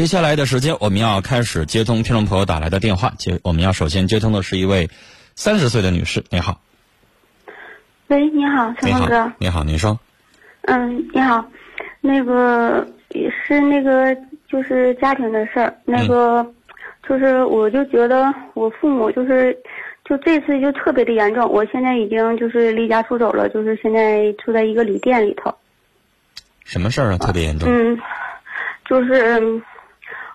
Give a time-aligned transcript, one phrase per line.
[0.00, 3.12] 接下来的时间，我们要开始接通听众朋友打来的电话。
[3.18, 4.88] 接，我们要首先接通的是一位
[5.34, 6.62] 三十岁的女士，你好。
[8.06, 9.30] 喂，你好，陈峰哥。
[9.36, 10.00] 你好，您说。
[10.62, 11.44] 嗯，你好，
[12.00, 12.88] 那个
[13.46, 14.16] 是那个
[14.48, 16.50] 就是家庭的事儿，那个
[17.06, 19.54] 就是我就觉得我父母就是
[20.06, 25.54] 就这次就特别的严重，我现在已经就是离家出走了，就是现在住在一个旅店里头。
[26.64, 27.18] 什么事儿啊？
[27.18, 27.68] 特别严重。
[27.70, 27.98] 嗯，
[28.88, 29.62] 就是。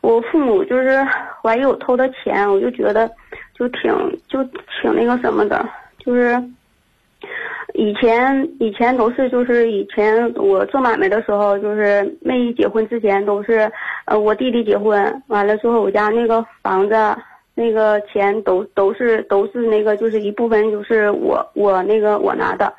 [0.05, 1.03] 我父母就是
[1.41, 3.09] 怀疑我偷的钱，我就觉得
[3.55, 3.91] 就挺
[4.27, 6.39] 就挺那个什么的，就是
[7.73, 13.71] 以前以前都是就是以前我做买卖的时候，就是没结婚之前都是
[14.05, 16.95] 呃我弟弟结婚完了之后，我家那个房子
[17.55, 22.71] 那个钱都都是都是那个就是一部分就是我我那个我拿的，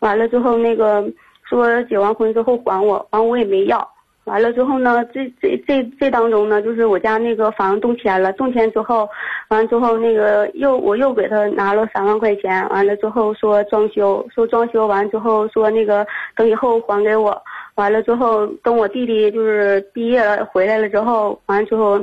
[0.00, 1.02] 完了之后那个
[1.48, 3.93] 说结完婚之后还我，完我也没要。
[4.24, 9.06] 完了之后呢，这这这这当中呢，就是我家那个房动迁了，动迁之后，
[9.48, 17.42] 完了之后那个又我又给他拿了三万块钱，完了之后说装修，说装修完之后说那个等以后还给我，
[17.74, 22.02] 完了之后等我弟弟就是毕业了回来了之后，完了之后，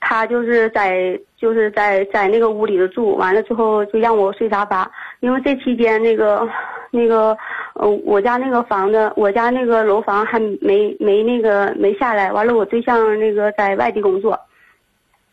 [0.00, 6.48] 他就是在就是在在那个屋里头住，完了之后就让我睡沙发，因为这期间那个
[6.90, 7.38] 那个。
[7.78, 12.32] 呃，我家那个房子，我家那个楼房还没没那个没下来。
[12.32, 14.38] 完了，我对象那个在外地工作，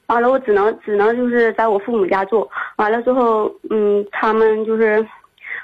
[0.07, 2.47] 完了我只能只能就是在我父母家住。
[2.77, 5.03] 完了之后，嗯，他们就是，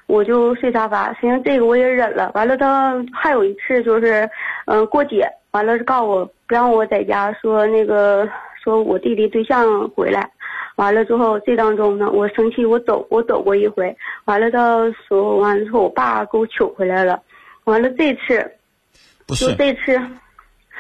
[0.07, 1.13] 我就睡沙发。
[1.13, 2.31] 实际上这个我也忍了。
[2.33, 4.27] 完了，他还有一次就是，
[4.65, 8.27] 嗯，过节，完了告诉我不让我在家，说那个
[8.63, 10.27] 说我弟弟对象回来。
[10.81, 13.95] 完了之后，这当中呢，我生气，我走，我走过一回。
[14.25, 17.21] 完了到说完了之后，我爸给我取回来了。
[17.65, 18.53] 完了这次，
[19.27, 20.01] 不是这次，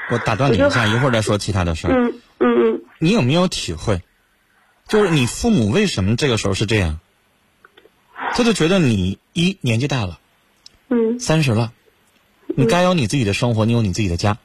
[0.09, 1.93] 我打断你一下，一会儿再说其他的事儿。
[1.93, 2.81] 嗯嗯嗯。
[2.97, 4.01] 你有没有体会，
[4.87, 6.99] 就是你父母为什么这个时候是这样？
[8.33, 10.17] 他就觉得你一年纪大了，
[10.89, 11.73] 嗯，三十了，
[12.47, 14.39] 你该有你自己的生活，你有你自己的家。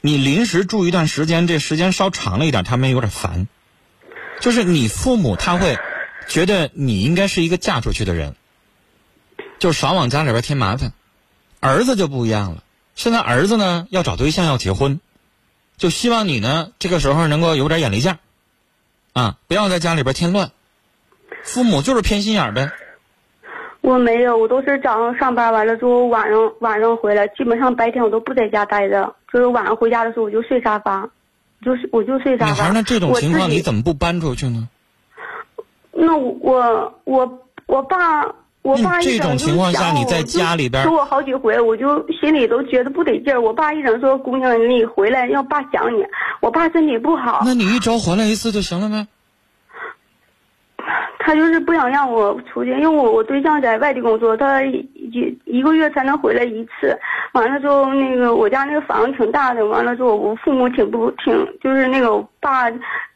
[0.00, 3.46] 你临时住一段时间，这时间稍长了一点，他们有点烦。
[4.42, 5.78] 就是你父母他会
[6.26, 8.34] 觉得你应该是一个嫁出去的人，
[9.60, 10.92] 就少往家里边添麻烦。
[11.60, 12.64] 儿子就不一样了，
[12.96, 15.00] 现在儿子呢要找对象要结婚，
[15.76, 18.18] 就希望你呢这个时候能够有点眼力见
[19.12, 20.50] 啊，不要在家里边添乱。
[21.44, 22.72] 父母就是偏心眼呗。
[23.80, 31.08] 我没有，我都是早上上班完了之后晚上晚上回来，基本上白天我都不在家待着，就是晚上回家的时候我就睡沙发。
[31.64, 32.52] 就是我就睡沙发。
[32.52, 34.68] 女孩那这种情况你怎么不搬出去呢？
[35.94, 38.24] 那我我我爸
[38.62, 43.40] 我爸这种情况下你在家里边说我好几回，我就心里都觉得不得劲儿。
[43.40, 46.02] 我爸一整说姑娘你回来要爸想你，
[46.40, 47.42] 我爸身体不好。
[47.44, 49.06] 那你一周回来一次就行了呗。
[51.18, 54.60] 他就是不想让我出去，因为我我对象在外地工作，他
[55.12, 56.98] 一一个月才能回来一次。
[57.32, 62.64] 完了之后，那个我家那个房子挺大的，完了之后我父母挺不挺，就是那个我爸。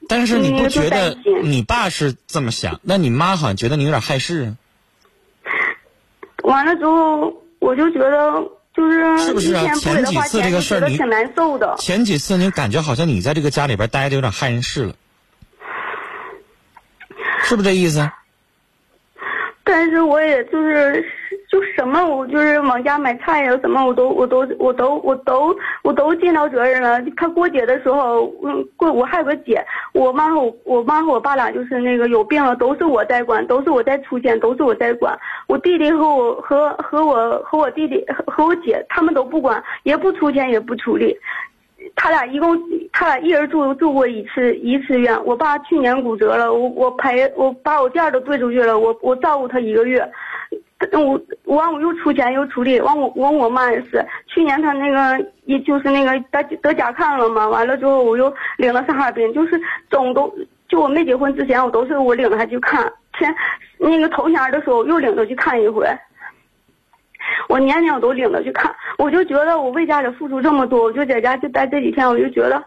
[0.09, 2.81] 但是你不觉得你爸是这么想？
[2.83, 4.57] 那你妈好像觉得你有点害事啊。
[6.45, 8.33] 完了之后，我就觉得
[8.75, 9.75] 就是是不是啊？
[9.75, 11.75] 前几次这个事儿你挺难受的。
[11.79, 14.95] 前几次你感觉好像你在这个家里边待着有点害人事了。
[17.43, 18.09] 是不是这意思？
[19.69, 21.05] 但是我也就是
[21.51, 27.03] 就什么，我就是往家买菜呀，什么我都我都我都我都我都尽到责任了。
[27.17, 29.61] 他过节的时候，嗯，过我还有个姐，
[29.93, 35.19] 我妈和我我妈和我爸俩就是那个有病了，都是我在管，都是我在出钱，都是我在管。
[35.49, 41.19] 我弟弟和我和和我和我弟弟和我姐他们都不管，也不出钱，也不出力。
[41.97, 42.57] 他俩一共，
[42.93, 45.19] 他俩一人住住过一次一次院。
[45.25, 50.09] 我爸去年骨折了，我我赔我把我店都兑出去了，我我照顾他一个月。
[50.93, 60.31] 我我完我又出钱又出力，完我我我妈也是，去年他那个也就是那个得得甲亢了嘛，完了之后我又领了上哈尔滨，就是总都
[60.69, 63.35] 就我没结婚之前，我都是我领着他去看，前
[63.79, 65.89] 那个头年的时候又领他去看一回。
[67.49, 72.63] 我年年我都领着去看，我就觉得我为家里付出这么多，我就在家就待这几天，我就觉得，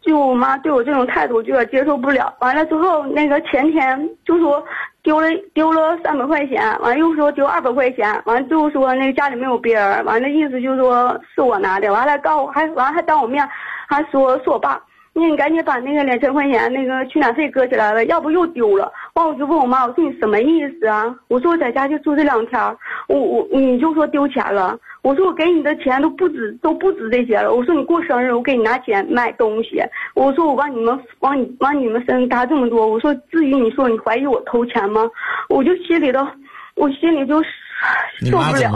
[0.00, 2.34] 就我妈对我这种态度，就有点接受不了。
[2.40, 4.64] 完了之后，那个前天就说
[5.02, 13.46] 丢了丢了三百块钱，完了又说丢二百块钱，完了就说那个家里没有别人，完了意思就说是我拿的，完了告我还完了还当我面
[13.88, 14.80] 还说是我爸，
[15.18, 18.92] 你赶紧把那个两千块钱那个取暖费搁起来了，要不又丢了。
[19.14, 21.14] 完我就问我妈，我说你什么意思啊？
[21.28, 22.60] 我说我在家就住这两天，
[23.08, 24.78] 我我你就说丢钱了。
[25.02, 27.54] 我说我给你的钱都不止都不止这些了。
[27.54, 29.80] 我说你过生日我给你拿钱买东西。
[30.14, 32.86] 我说我往你们往你往你们身上搭这么多。
[32.86, 35.08] 我说至于你说你怀疑我偷钱吗？
[35.48, 36.26] 我就心里头，
[36.74, 38.74] 我心里就受不了。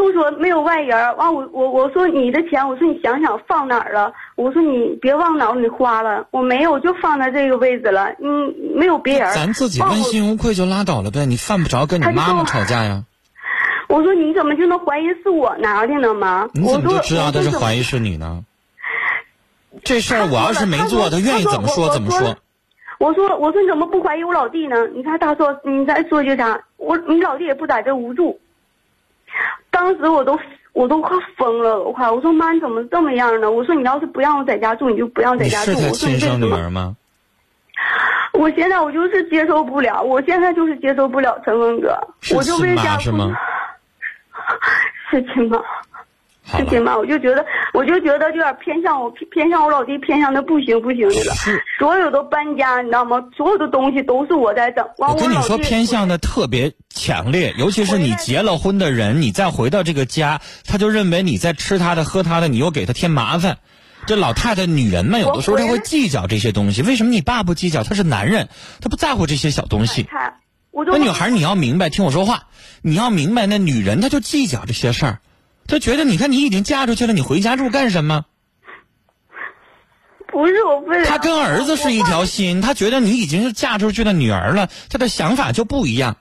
[0.00, 4.12] 就说没有外人，完我我我说你的钱，我说你想想放哪儿了？
[4.36, 8.10] 我说你别往脑子里花了，我没有，就放在这个位置了。
[8.20, 9.32] 嗯，没有别人。
[9.34, 13.04] 咱自己问心无愧就拉倒了呗，你犯不着跟你妈妈吵架呀。
[13.88, 16.48] 我说你怎么就能怀疑是我拿的呢吗？
[16.54, 18.44] 你怎么就知道他是怀疑是你呢？
[19.84, 22.36] 这事儿我要是没做，他愿意怎么说怎么说。
[22.98, 24.86] 我说我说你怎么不怀疑我老弟呢？
[24.94, 26.60] 你看他说你再说句啥？
[26.76, 28.38] 我你老弟也不在这无助。
[29.70, 30.38] 当时我都
[30.72, 33.50] 我都快疯了，我快我说妈你怎么这么样呢？
[33.50, 35.72] 我说你要是不让我在家住，你就不让在家住。
[35.72, 36.96] 我说亲生女儿吗？
[38.32, 41.98] 我现在我就是接受不了，我现在就是接受不了陈峰哥，
[42.34, 43.34] 我就为家是吗？
[45.10, 45.60] 是亲妈，
[46.56, 51.34] 是亲妈，我就觉得，我就觉得有点偏向我，偏向我老弟，偏向的不行不行的了。
[51.78, 53.16] 所有的搬家，你知道吗？
[53.36, 54.84] 所有的东西都是我在整。
[54.98, 63.58] 我跟你说，偏向的特别强烈，尤其是你结了婚的人，你再回到这个家，他就认为你在吃他的、喝他的，你又给他添麻烦。
[64.06, 66.80] 这老太太、女人们有的时候她会计较这些东西。
[66.82, 67.84] 为什么你爸不计较？
[67.84, 68.48] 他是男人，
[68.80, 70.08] 他不在乎这些小东西。
[70.72, 72.44] 那女孩，你要明白，听我说话。
[72.80, 75.18] 你要明白，那女人她就计较这些事儿，
[75.70, 78.26] 她觉得，你看你已经嫁出去了，你回家住干什么？
[80.26, 81.04] 不是我非。
[81.04, 86.16] 她跟儿子是一条心，他觉得你已经是嫁出去的女儿了，他的想法就不一样。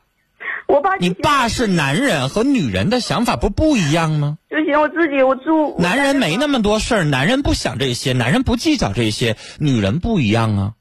[0.68, 0.96] 我爸。
[0.98, 4.38] 你爸是男人和女人的想法不不一样吗？
[4.52, 5.76] 就行，我自己我住。
[5.80, 10.74] 男人没那么多事儿，男人不想这些，男人不计较这些，女人不一样啊。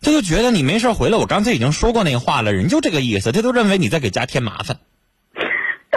[0.00, 4.78] 他就觉得你没事回来，我刚才已经说过那话了，人就这个意思，他都认为你在给家添麻烦。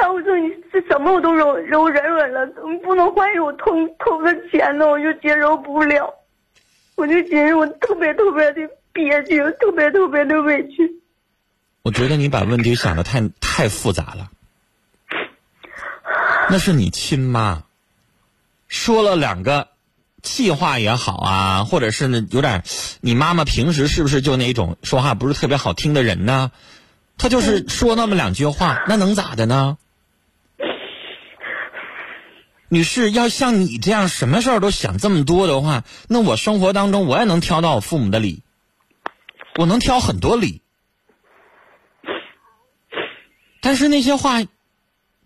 [0.02, 3.66] 但我说你这什么我都容容忍忍了，怎么不能怀疑我偷
[4.00, 6.12] 偷的钱呢，我就接受不了，
[6.96, 11.00] 我就觉得我特别特别的憋屈，特别特别的委屈。
[11.84, 14.32] 我觉得你把问题想的太太复杂了，
[16.50, 17.62] 那是你亲妈
[18.68, 19.68] 说了两个。
[20.24, 22.64] 气话也好啊，或者是呢，有点，
[23.02, 26.52] 你妈妈平时是不是就那种说话不是特别好听的人呢？
[27.18, 29.80] 她就是说那么两句话，那能咋的呢？
[32.74, 38.44] 女士，要像你这样什么事儿都想这么多的话，那我生活当中我也能挑到我父母的理，
[39.58, 40.62] 我能挑很多理。
[43.60, 44.42] 但是那些话，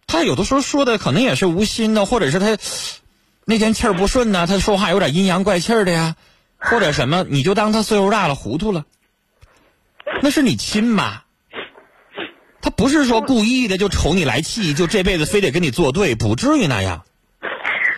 [0.07, 2.57] 他有的时候说的可能也是无心的，或者是他。
[3.45, 6.15] 那天气儿不顺呢，他说话有点阴阳怪气的呀，
[6.57, 8.85] 或者什么，你就当他岁数大了糊涂了。
[10.23, 11.21] 那是你亲妈，
[12.59, 17.05] 他不是说故意的就瞅你来气，就这辈子非得跟你作对，不至于那样。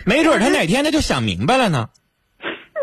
[0.07, 1.89] 没准他哪天他就想明白了呢。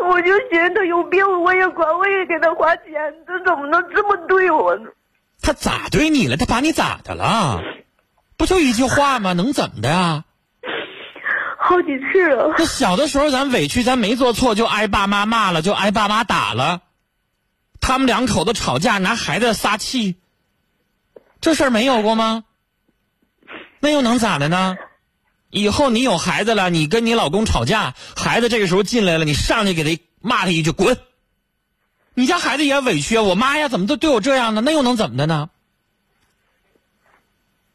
[0.07, 2.85] 我就觉得他有病，我也管，我也给他花钱，
[3.25, 4.91] 他怎么能这么对我呢？
[5.41, 6.37] 他咋对你了？
[6.37, 7.63] 他把你咋的了？
[8.37, 9.33] 不就一句话吗？
[9.33, 10.23] 能怎么的呀？
[11.57, 12.53] 好几次了。
[12.59, 16.83] 那小的时候咱委屈，咱没做错就挨爸妈骂了，就挨爸妈打了。
[17.81, 20.17] 他们两口子吵架拿孩子撒气，
[21.41, 22.43] 这事儿没有过吗？
[23.79, 24.77] 那又能咋的呢？
[25.49, 30.97] 以后你有孩子了，你跟你老公吵架，孩子这个时候进来了，你上去给他骂他一句滚。
[32.13, 34.61] 你家孩子也委屈啊，我妈呀，怎么都对我这样呢？
[34.61, 35.49] 那又能怎么的呢？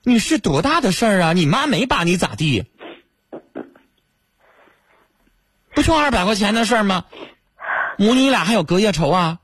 [0.02, 1.32] 你是多大的事儿啊？
[1.34, 2.64] 你妈没把你咋地？
[5.74, 7.04] 不就二百块钱的事儿吗？
[7.98, 9.40] 母女俩还有隔夜仇啊？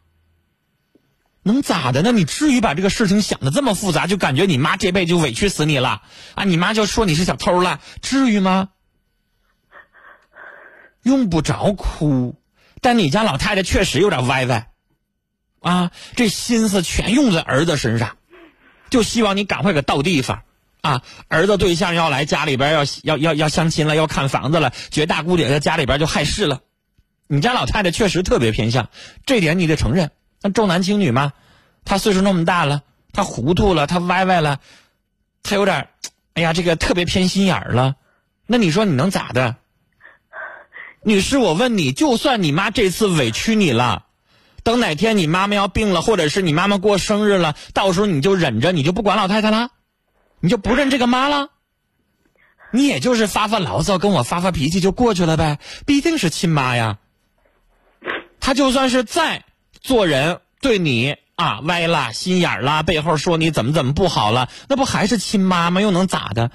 [1.46, 2.10] 能咋的呢？
[2.10, 6.02] 你至于把这个事情想的这么复杂，就感觉你妈这辈子就委屈死你了
[6.34, 6.42] 啊？
[6.42, 8.70] 你妈就说你是小偷了，至于吗？
[11.04, 12.34] 用不着哭，
[12.80, 14.70] 但你家老太太确实有点歪歪，
[15.60, 18.16] 啊，这心思全用在儿子身上，
[18.90, 20.42] 就希望你赶快给到地方。
[20.80, 26.60] 啊，儿子对象要来家里边要要要要相亲了，要看房子了，觉大姑姐在家里边就害事了。
[27.28, 28.90] 你家老太太确实特别偏向，
[29.24, 30.10] 这点你得承认。
[30.42, 31.32] 那重男轻女嘛，
[31.84, 34.60] 她岁数那么大了，她糊涂了，她歪歪了，
[35.42, 35.88] 她有点，
[36.34, 37.96] 哎呀，这个特别偏心眼了。
[38.46, 39.56] 那你说你能咋的？
[41.02, 44.06] 女士，我问你，就算你妈这次委屈你了，
[44.62, 49.70] 等哪天你妈妈要病了，或者是你妈妈过生日了，到时候你就忍着，你就不管老太太了？
[50.40, 51.50] 你就不认这个妈了？
[52.72, 56.98] 你也就是发发牢骚，跟我发发脾气就过去了呗，毕竟是亲妈呀。
[58.40, 59.44] 她就算是再
[59.80, 65.80] 做人对你啊歪了心眼儿啦，背后说你怎么怎么不好了，那不还是亲妈吗？
[65.80, 66.50] 又能咋的？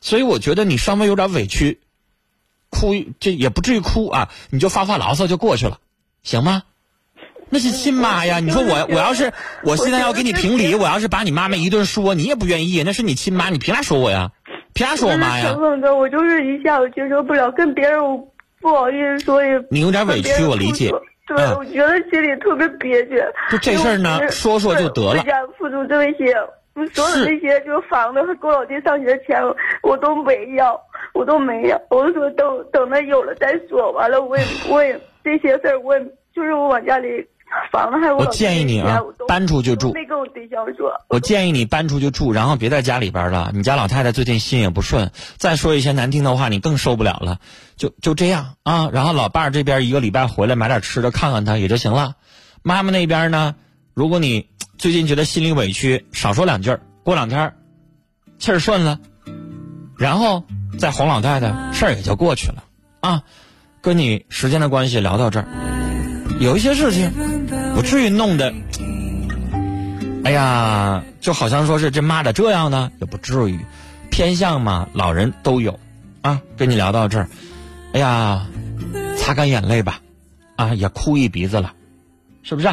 [0.00, 1.80] 所以我觉得你稍微有点委屈，
[2.70, 5.78] 哭这也不至于哭啊，你就发发牢骚就过去了，
[6.22, 6.64] 行吗？
[7.54, 8.40] 那是亲妈呀！
[8.40, 12.82] 你说我我要是我现在要给你评理，我要是把你妈妈一顿说，你也不愿意。
[12.82, 14.32] 那是你亲妈，你凭啥说我呀？
[14.72, 15.52] 凭啥说我妈呀？
[15.52, 18.26] 的，我就是一下我接受不了，跟别人我
[18.62, 19.62] 不好意思说也。
[19.70, 20.90] 你有点委屈，我理解。
[21.26, 23.22] 对，我觉得心里特别憋屈。
[23.50, 25.20] 就这事儿呢，说说就得了。
[25.22, 26.34] 回家付出这些，
[26.92, 29.40] 所有这些就是房子和给我老弟上学钱，
[29.82, 30.80] 我都没要，
[31.14, 31.80] 我都没要。
[31.90, 33.92] 我说等等他有了再说。
[33.92, 37.26] 完了，我也我也这些事儿，我也就是我往家里。
[37.70, 39.92] 房子还我建议你啊，搬出去住。
[39.92, 40.92] 没跟我对象说。
[41.08, 43.50] 我建议你搬出去住，然后别在家里边了。
[43.54, 47.38] 你家老太太最近心也不顺，再说一些难听的话，你更受不了了。
[47.76, 52.14] 就就这样啊，然后老伴儿这边一个礼拜回来买点吃的，看看他也就行了。
[52.62, 53.54] 妈妈那边呢，
[53.94, 57.54] 如果你最近觉得心里委屈，少说两句，过两天
[58.38, 58.98] 气儿顺了，
[59.98, 60.44] 然后
[60.78, 62.64] 再哄老太太，事儿也就过去了
[63.00, 63.22] 啊。
[63.80, 65.46] 跟你时间的关系聊到这儿，
[66.38, 67.10] 有一些事情。
[67.74, 68.52] 不至于弄得，
[70.24, 73.58] 哎呀，就好像说是这妈的这样呢，也不至于，
[74.10, 75.78] 偏向嘛，老人都有，
[76.20, 77.28] 啊，跟你聊到这儿，
[77.92, 78.46] 哎呀，
[79.18, 80.00] 擦干眼泪吧，
[80.56, 81.72] 啊，也哭一鼻子了，
[82.42, 82.68] 是不是？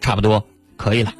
[0.00, 1.12] 差不多可以了。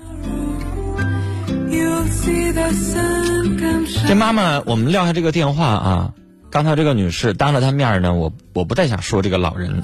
[4.07, 6.13] 这妈妈，我们撂下这个电话啊，
[6.51, 9.83] 刚才这个女士当着她面呢，我我不太想说这个老人，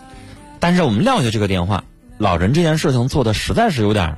[0.61, 1.83] 但是我们撂下这个电话。
[2.23, 4.17] 老人这件事情做的实在是有点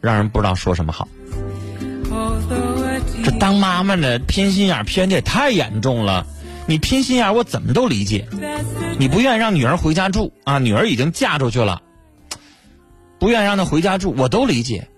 [0.00, 1.06] 让人不知道说什么好。
[3.22, 6.26] 这当妈妈的偏心眼偏的也太严重了。
[6.66, 8.26] 你偏心眼我怎么都理解。
[8.98, 11.80] 你不愿意让女儿回家住啊，女儿已经嫁出去了，
[13.20, 14.88] 不愿意让她回家住，我都理解。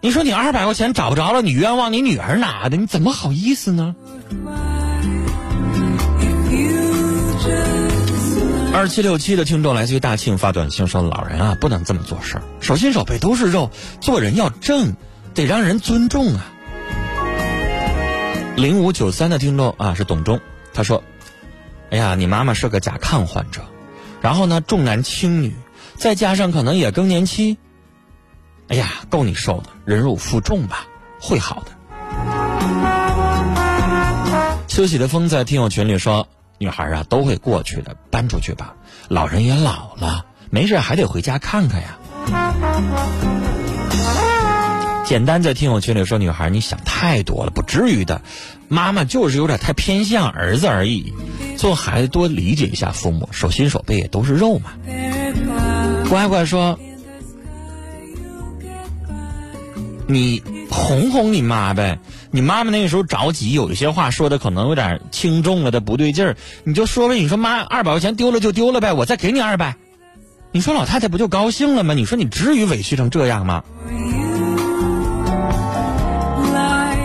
[0.00, 3.94] 你说你二百块钱找不着了，你冤枉你女儿拿的，你怎么好意思呢？
[8.78, 14.94] 二七六七的听众来自于大庆发短信说：“老人啊，不能这么做事儿，手心手背都是肉，做人要正，
[15.34, 16.46] 得让人尊重啊。”
[18.54, 20.38] 零五九三的听众啊是董忠，
[20.72, 21.02] 他说
[21.90, 23.62] ：“哎呀，你妈妈是个甲亢患者，
[24.20, 25.56] 然后呢重男轻女，
[25.96, 27.58] 再加上可能也更年期，
[28.68, 30.86] 哎呀够你受的，忍辱负重吧，
[31.20, 31.72] 会好的。”
[34.68, 36.28] 休息的风在听友群里说。
[36.58, 38.74] 女孩啊，都会过去的，搬出去吧。
[39.08, 41.98] 老人也老了，没事还得回家看看呀。
[45.04, 48.20] 简单在听友群里说，女孩你想太多了，不至于的。
[48.68, 51.14] 妈妈就是有点太偏向儿子而已。
[51.56, 54.72] 做孩子多理解一下父母，手心手背也都是肉嘛。
[56.10, 56.78] 乖乖说，
[60.06, 61.98] 你哄哄你妈呗。
[62.30, 69.76] 你妈妈那个时候着急，有一些话说的可能有点轻重了的不对劲儿，你就说呗，你说妈，二百块钱丢了就丢了呗，我再给你二百，
[70.52, 71.94] 你说老太太不就高兴了吗？
[71.94, 73.64] 你说你至于委屈成这样吗？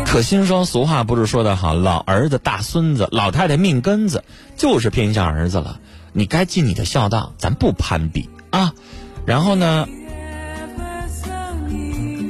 [0.05, 4.23] 可心说，俗话不是说的好，老儿子大孙子，老太太命根子
[4.57, 5.79] 就是偏向儿子了，
[6.11, 8.73] 你该尽你的孝道，咱不攀比啊，
[9.25, 9.87] 然后呢？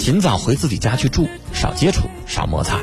[0.03, 2.77] 尽早回自己家去住，少接触，少摩擦。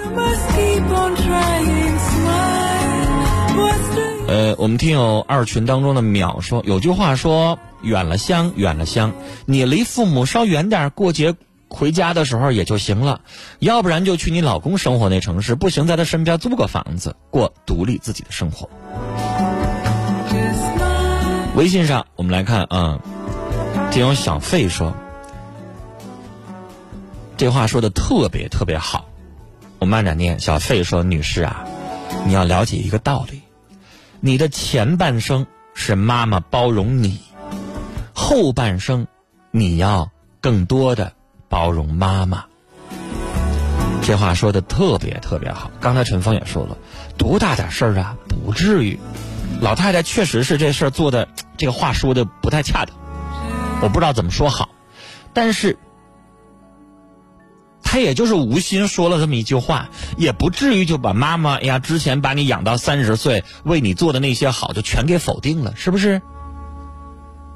[4.26, 9.12] 呃，我们听友二群当中的淼说，有句话说，远了乡，远了乡，
[9.44, 11.34] 你离父母稍远点，过节
[11.68, 13.20] 回家的时候也就行了。
[13.58, 18.70] 要不然就去你老公生活那城市，不行在他身边租个房子，过独立自己的生活。
[21.54, 22.98] 微信上我们来看啊，
[23.90, 24.94] 听友小费说。
[27.40, 29.06] 这话说的特别特别好，
[29.78, 30.38] 我慢点念。
[30.40, 31.64] 小费说：“女士啊，
[32.26, 33.40] 你要了解一个道理，
[34.20, 37.18] 你的前半生是妈妈包容你，
[38.12, 39.06] 后半生
[39.52, 40.10] 你要
[40.42, 41.14] 更多的
[41.48, 42.44] 包容妈妈。”
[44.04, 45.70] 这话说的特别特别好。
[45.80, 46.76] 刚才陈峰也说了，
[47.16, 49.00] 多大点事儿啊，不至于。
[49.62, 52.94] 老太太确实是这事儿做的，这个话说的不太恰当，
[53.80, 54.68] 我不知道怎么说好，
[55.32, 55.78] 但是。
[57.90, 66.22] 他也就是无心说了这么一句话，也不至于就把妈妈呀之前把你养到三十岁为你做的那些好就全给否定了，是不是？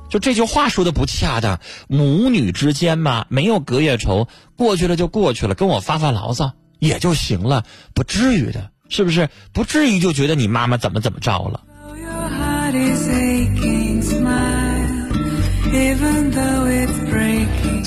[0.08, 4.26] 就这句话说的不恰当，母女之间嘛，没有隔夜仇，
[4.56, 6.50] 过去了就过去了，跟我发发牢骚
[6.80, 7.62] 也就行了，
[7.94, 8.72] 不至于的。
[8.88, 9.28] 是不是？
[9.52, 11.62] 不至于就觉得你妈妈怎么怎么着了。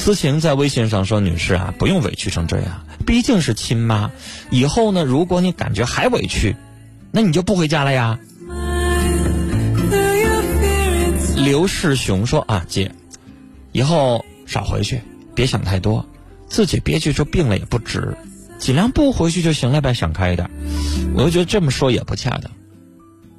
[0.07, 4.09] 思晴在微信上说：“女士啊，不用委屈成这样，毕竟是亲妈。
[4.49, 6.55] 以后呢，如果你感觉还委屈，
[7.11, 8.17] 那你就不回家了呀。”
[11.35, 12.89] 刘世雄说：“啊，姐，
[13.73, 15.01] 以后少回去，
[15.35, 16.05] 别想太多，
[16.47, 18.15] 自己憋屈着病了也不值，
[18.57, 20.49] 尽量不回去就行了呗，想开一点。”
[21.15, 22.49] 我就觉得这么说也不恰当。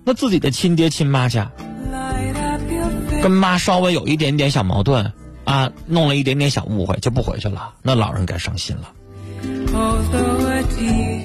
[0.04, 1.50] 那自己的亲爹亲妈家，
[3.22, 5.10] 跟妈稍微有一点点小矛盾
[5.48, 8.92] 啊，弄了一点点小误会就不回去了，那老人该伤心了。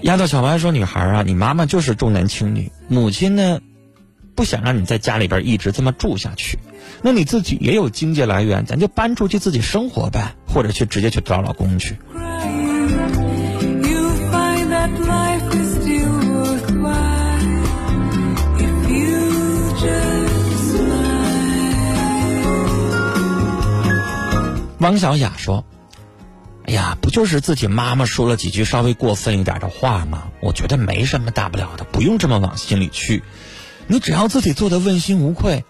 [0.04, 3.60] 丫头小白说：“女孩啊，你妈妈就是重男轻女，母亲呢，
[4.34, 6.58] 不想让你在家里边一直这么住下去。
[7.02, 11.98] 那你自己也有经济来源，咱就搬出去自己生活呗，或者去直接去找老公去。”
[24.84, 25.64] 王小雅说
[26.68, 30.24] ：“哎呀，不就是自己妈妈说了几句稍微过分一点的话吗？
[30.42, 33.24] 我觉得没什么大不了的，不用这么往心里去。
[33.88, 35.64] 你只要自己做的问心无愧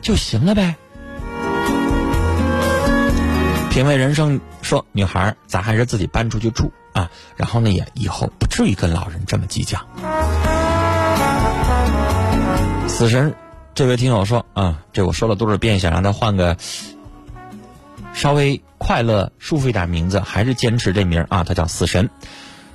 [0.00, 0.76] 就行了呗。”
[3.68, 9.78] 品味人生说：“女孩，咱还是自己搬出去住啊，然后呢，也以后不至于跟老人这么计较。”
[12.88, 13.34] 死神，
[13.74, 16.56] 这位听友说：“啊，这我说了多少遍，想让他换个。”
[18.16, 21.44] 稍微快乐、舒服一点名字，还是坚持这名啊？
[21.44, 22.08] 他叫死神。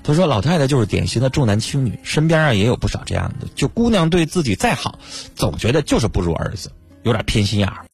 [0.04, 3.48] 他说：“老太太就是典型的重男轻女，身边啊也有不少这样的。
[3.56, 5.00] 就姑娘对自己再好，
[5.36, 6.72] 总觉得就是不如儿子，
[7.02, 7.86] 有点偏心眼儿。”